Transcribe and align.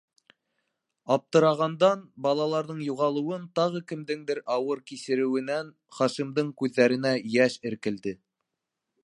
Аптырағандан,- 1.15 2.01
балаларҙың 2.25 2.79
юғалыуын 2.85 3.43
тағы 3.59 3.83
кемдеңдер 3.93 4.43
ауыр 4.57 4.83
кисереүенән 4.93 5.71
Хашимдың 6.01 6.51
күҙҙәренә 6.63 7.15
йәш 7.35 7.61
эркелде. 7.73 8.19